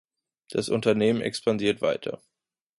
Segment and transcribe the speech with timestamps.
[0.49, 2.23] Das Unternehmen expandiert weiter.